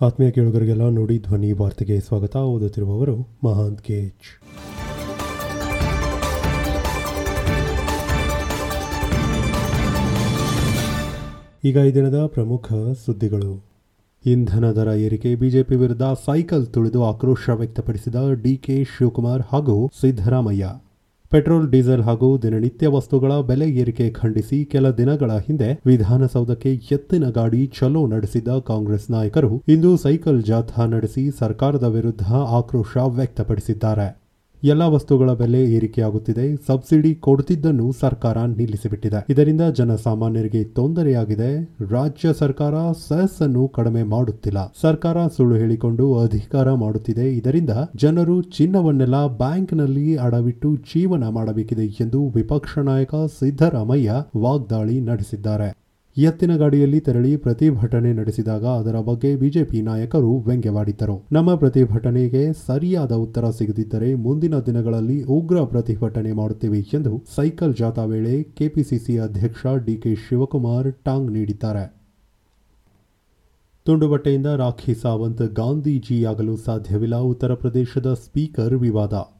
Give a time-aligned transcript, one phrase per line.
[0.00, 2.36] ಆತ್ಮೀಯ ಕೇಳುಗರಿಗೆಲ್ಲ ನೋಡಿ ಧ್ವನಿ ವಾರ್ತೆಗೆ ಸ್ವಾಗತ.
[2.36, 3.14] ಓದುತ್ತಿರುವವರು
[3.44, 4.26] ಮಹಾಂತ್ ಕೇಜ್
[11.64, 12.72] ಈಗ ಈ ದಿನದ ಪ್ರಮುಖ
[13.06, 13.64] ಸುದ್ದಿಗಳು.
[14.26, 20.66] ಇಂಧನ ದರ ಏರಿಕೆ, ಬಿಜೆಪಿ ವಿರುದ್ಧ ಸೈಕಲ್ ತುಳಿದು ಆಕ್ರೋಶ ವ್ಯಕ್ತಪಡಿಸಿದ ಡಿಕೆ ಶಿವಕುಮಾರ್ ಹಾಗೂ ಸಿದ್ದರಾಮಯ್ಯ.
[21.30, 28.06] ಪೆಟ್ರೋಲ್, ಡೀಸೆಲ್ ಹಾಗೂ ದಿನನಿತ್ಯ ವಸ್ತುಗಳ ಬೆಲೆ ಏರಿಕೆ ಖಂಡಿಸಿ ಕೆಲ ದಿನಗಳ ಹಿಂದೆ ವಿಧಾನಸೌಧಕ್ಕೆ ಎತ್ತಿನ ಗಾಡಿ ಚಲೋ
[28.06, 32.28] ನಡೆಸಿದ್ದ ಕಾಂಗ್ರೆಸ್ ನಾಯಕರು ಇಂದು ಸೈಕಲ್ ಜಾಥಾ ನಡೆಸಿ ಸರ್ಕಾರದ ವಿರುದ್ಧ
[32.58, 34.25] ಆಕ್ರೋಶ ವ್ಯಕ್ತಪಡಿಸಿದ್ದಾರೆ.
[34.64, 36.56] ಎಲ್ಲ ವಸ್ತುಗಳ ಬೆಲೆ ಏರಿಕೆಯಾಗುತ್ತಿದೆ.
[36.66, 39.26] ಸಬ್ಸಿಡಿ ಕೊಡುತ್ತಿದ್ದನ್ನು ಸರ್ಕಾರ ನಿಲ್ಲಿಸಿಬಿಟ್ಟಿದೆ.
[39.28, 41.76] ಇದರಿಂದ ಜನಸಾಮಾನ್ಯರಿಗೆ ತೊಂದರೆಯಾಗಿದೆ.
[41.90, 44.72] ರಾಜ್ಯ ಸರ್ಕಾರ ಸೆಸ್ ಅನ್ನು ಕಡಿಮೆ ಮಾಡುತ್ತಿಲ್ಲ.
[44.80, 47.36] ಸರ್ಕಾರ ಸುಳ್ಳು ಹೇಳಿಕೊಂಡು ಅಧಿಕಾರ ಮಾಡುತ್ತಿದೆ.
[47.36, 55.85] ಇದರಿಂದ ಜನರು ಚಿನ್ನವನ್ನೆಲ್ಲ ಬ್ಯಾಂಕ್ನಲ್ಲಿ ಅಡವಿಟ್ಟು ಜೀವನ ಮಾಡಬೇಕಿದೆ ಎಂದು ವಿಪಕ್ಷ ನಾಯಕ ಸಿದ್ದರಾಮಯ್ಯ ವಾಗ್ದಾಳಿ ನಡೆಸಿದ್ದಾರೆ.
[56.16, 61.26] ಎತ್ತಿನ ಗಾಡಿಯಲ್ಲಿ ತೆರಳಿ ಪ್ರತಿಭಟನೆ ನಡೆಸಿದಾಗ ಅದರ ಬಗ್ಗೆ ಬಿಜೆಪಿ ನಾಯಕರು ವ್ಯಂಗ್ಯವಾಡಿದ್ದರು.
[61.32, 69.18] ನಮ್ಮ ಪ್ರತಿಭಟನೆಗೆ ಸರಿಯಾದ ಉತ್ತರ ಸಿಗದಿದ್ದರೆ ಮುಂದಿನ ದಿನಗಳಲ್ಲಿ ಉಗ್ರ ಪ್ರತಿಭಟನೆ ಮಾಡುತ್ತೇವೆ ಎಂದು ಸೈಕಲ್ ಜಾಥಾ ವೇಳೆ ಕೆಪಿಸಿಸಿ
[69.18, 71.84] ಅಧ್ಯಕ್ಷ ಡಿಕೆ ಶಿವಕುಮಾರ್ ಟಾಂಗ್ ನೀಡಿದ್ದಾರೆ.
[73.84, 79.35] ತುಂಡು ಬಟ್ಟೆಯಿಂದ ರಾಖಿ ಸಾವಂತ್ ಗಾಂಧೀಜಿಯಾಗಲು ಸಾಧ್ಯವಿಲ್ಲ ಉತ್ತರ ಪ್ರದೇಶದ ಸ್ಪೀಕರ್ ವಿವಾದ.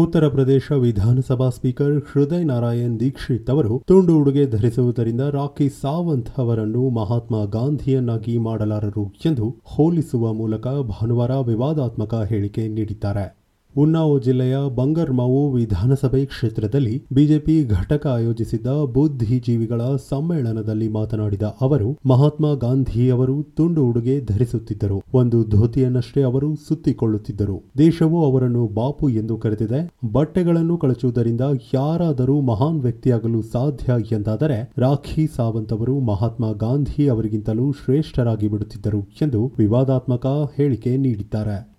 [0.00, 7.44] ಉತ್ತರ ಪ್ರದೇಶ ವಿಧಾನಸಭಾ ಸ್ಪೀಕರ್ ಹೃದಯ್ ನಾರಾಯಣ್ ದೀಕ್ಷಿತ್ ಅವರು ತುಂಡು ಉಡುಗೆ ಧರಿಸುವುದರಿಂದ ರಾಖಿ ಸಾವಂತ್ ಅವರನ್ನು ಮಹಾತ್ಮ
[7.44, 13.39] ಗಾಂಧಿಯನ್ನಾಗಿ ಮಾಡಲಾರರು ಎಂದು ಹೋಲಿಸುವ ಮೂಲಕ ಭಾನುವಾರ ವಿವಾದಾತ್ಮಕ ಹೇಳಿಕೆ ನೀಡಿದ್ದಾರೆ.
[13.76, 23.86] ಉನ್ನಾವ್ ಜಿಲ್ಲೆಯ ಬಂಗರ್ಮಾವು ವಿಧಾನಸಭೆ ಕ್ಷೇತ್ರದಲ್ಲಿ ಬಿಜೆಪಿ ಘಟಕ ಆಯೋಜಿಸಿದ್ದ ಬುದ್ಧಿಜೀವಿಗಳ ಸಮ್ಮೇಳನದಲ್ಲಿ ಮಾತನಾಡಿದ ಅವರು, ಮಹಾತ್ಮ ಗಾಂಧಿಯವರು ತುಂಡು
[23.86, 25.02] ಉಡುಗೆ ಧರಿಸುತ್ತಿದ್ದರು.
[25.14, 27.62] ಒಂದು ಧೋತಿಯನ್ನಷ್ಟೇ ಅವರು ಸುತ್ತಿಕೊಳ್ಳುತ್ತಿದ್ದರು.
[27.78, 30.10] ದೇಶವು ಅವರನ್ನು ಬಾಪು ಎಂದು ಕರೆದಿದೆ.
[30.12, 31.40] ಬಟ್ಟೆಗಳನ್ನು ಕಳಚುವುದರಿಂದ
[31.74, 40.26] ಯಾರಾದರೂ ಮಹಾನ್ ವ್ಯಕ್ತಿಯಾಗಲು ಸಾಧ್ಯ ಎಂದಾದರೆ ರಾಖಿ ಸಾವಂತ್ ಅವರು ಮಹಾತ್ಮ ಗಾಂಧಿ ಅವರಿಗಿಂತಲೂ ಶ್ರೇಷ್ಠರಾಗಿ ಬಿಡುತ್ತಿದ್ದರು ಎಂದು ವಿವಾದಾತ್ಮಕ
[40.56, 41.69] ಹೇಳಿಕೆ ನೀಡಿದ್ದಾರೆ.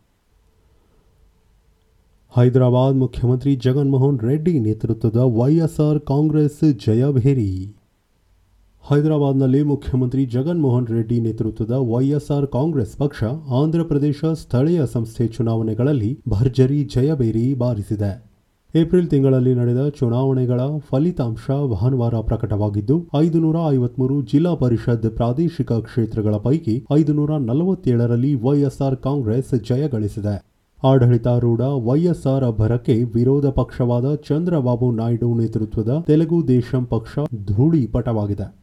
[2.36, 7.48] ಹೈದರಾಬಾದ್ ಮುಖ್ಯಮಂತ್ರಿ ಜಗನ್ಮೋಹನ್ ರೆಡ್ಡಿ ನೇತೃತ್ವದ ವೈಎಸ್ಆರ್ ಕಾಂಗ್ರೆಸ್ ಜಯಭೇರಿ.
[8.84, 13.24] ಹೈದರಾಬಾದ್ನಲ್ಲಿ ಮುಖ್ಯಮಂತ್ರಿ ಜಗನ್ಮೋಹನ್ ರೆಡ್ಡಿ ನೇತೃತ್ವದ ವೈಎಸ್ಆರ್ ಕಾಂಗ್ರೆಸ್ ಪಕ್ಷ
[13.62, 18.12] ಆಂಧ್ರಪ್ರದೇಶ ಸ್ಥಳೀಯ ಸಂಸ್ಥೆ ಚುನಾವಣೆಗಳಲ್ಲಿ ಭರ್ಜರಿ ಜಯಭೇರಿ ಬಾರಿಸಿದೆ.
[18.76, 27.32] ಏಪ್ರಿಲ್ ತಿಂಗಳಲ್ಲಿ ನಡೆದ ಚುನಾವಣೆಗಳ ಫಲಿತಾಂಶ ಭಾನುವಾರ ಪ್ರಕಟವಾಗಿದ್ದು, ಐದುನೂರ ಐವತ್ಮೂರು ಜಿಲ್ಲಾ ಪರಿಷತ್ ಪ್ರಾದೇಶಿಕ ಕ್ಷೇತ್ರಗಳ ಪೈಕಿ ಐದುನೂರ
[27.50, 30.51] ನಲವತ್ತೇಳರಲ್ಲಿ ವೈಎಸ್ಆರ್ ಕಾಂಗ್ರೆಸ್ ಜಯಗಳಿಸಿದೆ
[30.84, 38.56] ಆಡಳಿತಾರೂಢ ವೈಎಸ್ಆರ್ ಅಭರಕ್ಕೆ ವಿರೋಧ ಪಕ್ಷವಾದ ಚಂದ್ರಬಾಬು ನಾಯ್ಡು ನೇತೃತ್ವದ ತೆಲುಗು ದೇಶಂ ಪಕ್ಷ ಧೂಳಿಪಟವಾಗಿದೆ.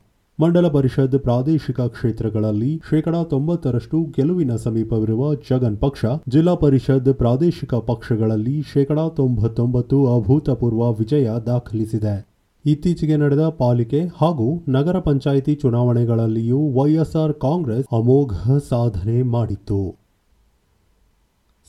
[0.42, 9.08] ಮಂಡಲ ಪರಿಷತ್ ಪ್ರಾದೇಶಿಕ ಕ್ಷೇತ್ರಗಳಲ್ಲಿ ಶೇಕಡಾ ತೊಂಬತ್ತರಷ್ಟು ಗೆಲುವಿನ ಸಮೀಪವಿರುವ ಜಗನ್ ಪಕ್ಷ, ಜಿಲ್ಲಾ ಪರಿಷತ್ ಪ್ರಾದೇಶಿಕ ಪಕ್ಷಗಳಲ್ಲಿ ಶೇಕಡಾ
[9.08, 12.26] ತೊಂಬತ್ತೊಂಬತ್ತು ಅಭೂತಪೂರ್ವ ವಿಜಯ ದಾಖಲಿಸಿದೆ.
[12.66, 18.32] ಇತ್ತೀಚೆಗೆ ನಡೆದ ಪಾಲಿಕೆ ಹಾಗೂ ನಗರ ಪಂಚಾಯಿತಿ ಚುನಾವಣೆಗಳಲ್ಲಿಯೂ ವೈಎಸ್ಆರ್ ಕಾಂಗ್ರೆಸ್ ಅಮೋಘ
[18.68, 20.07] ಸಾಧನೆ ಮಾಡಿತ್ತು.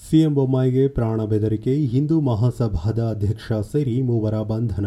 [0.08, 4.86] ಸಿಎಂ ಬೊಮ್ಮಾಯಿಗೆ ಪ್ರಾಣ ಬೆದರಿಕೆ, ಹಿಂದೂ ಮಹಾಸಭಾದ ಅಧ್ಯಕ್ಷ ಸೇರಿ ಮೂವರ ಬಂಧನ.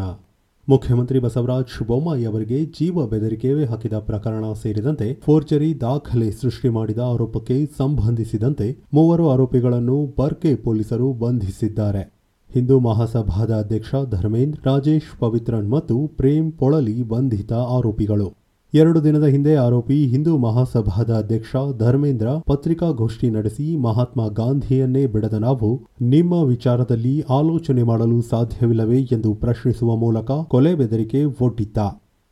[0.68, 8.78] ಮುಖ್ಯಮಂತ್ರಿ ಬಸವರಾಜ್ ಬೊಮ್ಮಾಯಿ ಅವರಿಗೆ ಜೀವ ಬೆದರಿಕೆ ಹಾಕಿದ ಪ್ರಕರಣ ಸೇರಿದಂತೆ ಫೋರ್ಜರಿ ದಾಖಲೆ ಸೃಷ್ಟಿ ಮಾಡಿದ ಆರೋಪಕ್ಕೆ ಸಂಬಂಧಿಸಿದಂತೆ
[8.94, 12.02] ಮೂವರು ಆರೋಪಿಗಳನ್ನು ಬರ್ಕೆ ಪೊಲೀಸರು ಬಂಧಿಸಿದ್ದಾರೆ.
[12.54, 18.41] ಹಿಂದೂ ಮಹಾಸಭಾದ ಅಧ್ಯಕ್ಷ ಧರ್ಮೇಂದ್ರ, ರಾಜೇಶ್, ಪವಿತ್ರನ್ ಮತ್ತು ಪ್ರೇಮ್ ಪೊಳಲಿ ಬಂಧಿತ ಆರೋಪಿಗಳು.
[18.74, 25.68] ಎರಡು ದಿನದ ಹಿಂದೆ ಆರೋಪಿ ಹಿಂದೂ ಮಹಾಸಭಾದ ಅಧ್ಯಕ್ಷ ಧರ್ಮೇಂದ್ರ ಪತ್ರಿಕಾಗೋಷ್ಠಿ ನಡೆಸಿ ಮಹಾತ್ಮ ಗಾಂಧಿಯನ್ನೇ ಬಿಡದ ನಾವು
[26.02, 31.78] ನಿಮ್ಮ ವಿಚಾರದಲ್ಲಿ ಆಲೋಚನೆ ಮಾಡಲು ಸಾಧ್ಯವಿಲ್ಲವೇ ಎಂದು ಪ್ರಶ್ನಿಸುವ ಮೂಲಕ ಕೊಲೆ ಬೆದರಿಕೆ ಒಡ್ಡಿದ್ದ.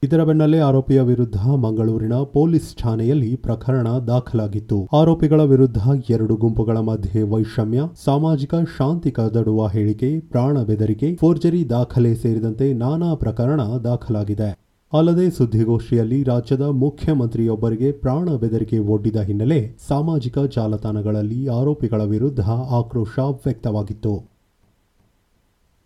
[0.02, 4.88] ಇದರ ಬೆನ್ನಲ್ಲೇ ಆರೋಪಿಯ ವಿರುದ್ಧ ಮಂಗಳೂರಿನ ಪೊಲೀಸ್ ಠಾಣೆಯಲ್ಲಿ ಪ್ರಕರಣ ದಾಖಲಾಗಿತ್ತು.
[4.92, 5.78] ಆರೋಪಿಗಳ ವಿರುದ್ಧ
[6.10, 13.60] ಎರಡು ಗುಂಪುಗಳ ಮಧ್ಯೆ ವೈಷಮ್ಯ, ಸಾಮಾಜಿಕ ಶಾಂತಿ ಕದಡುವ ಹೇಳಿಕೆ, ಪ್ರಾಣ ಬೆದರಿಕೆ, ಫೋರ್ಜರಿ ದಾಖಲೆ ಸೇರಿದಂತೆ ನಾನಾ ಪ್ರಕರಣ
[13.84, 14.69] ದಾಖಲಾಗಿದೆ.
[14.92, 24.30] ಅಲ್ಲದೆ ಸುದ್ದಿಗೋಷ್ಠಿಯಲ್ಲಿ ರಾಜ್ಯದ ಮುಖ್ಯಮಂತ್ರಿಯೊಬ್ಬರಿಗೆ ಪ್ರಾಣ ಬೆದರಿಕೆ ಒಡ್ಡಿದ ಹಿನ್ನೆಲೆ ಸಾಮಾಜಿಕ ಜಾಲತಾಣಗಳಲ್ಲಿ ಆರೋಪಿಗಳ ವಿರುದ್ಧ ಆಕ್ರೋಶ ವ್ಯಕ್ತವಾಗಿತ್ತು.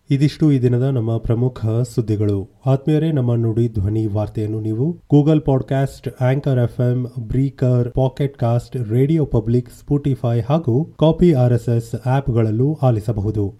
[0.09, 2.49] ಇದಿಷ್ಟು ಈ ದಿನದ ನಮ್ಮ ಪ್ರಮುಖ ಸುದ್ದಿಗಳು.
[2.65, 9.69] ಆತ್ಮೀಯರೇ, ನಮ್ಮ ನುಡಿ ಧ್ವನಿ ವಾರ್ತೆಯನ್ನು ನೀವು Google podcast, anchor FM, Breaker, pocket cast, radio public,
[9.69, 13.53] Spotify ಹಾಗೂ ಕಾಪಿ ಆರ್ಎಸ್ಎಸ್ ಆಪ್ಗಳಲ್ಲೂ ಆಲಿಸಬಹುದು.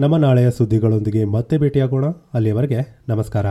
[0.00, 2.04] ನಮ್ಮ ನಾಳೆಯ ಸುದ್ದಿಗಳೊಂದಿಗೆ ಮತ್ತೆ ಭೇಟಿಯಾಗೋಣ.
[2.34, 3.46] ಅಲ್ಲಿಯವರೆಗೆ ನಮಸ್ಕಾರ.